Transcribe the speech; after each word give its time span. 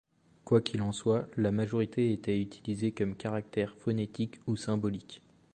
Quoi 0.45 0.61
qu'il 0.61 0.81
en 0.81 0.93
soit, 0.93 1.27
la 1.37 1.51
majorité 1.51 2.11
était 2.11 2.41
utilisée 2.41 2.91
comme 2.91 3.15
caractère 3.15 3.75
phonétique 3.75 4.39
ou 4.47 4.55
symbolique. 4.55 5.21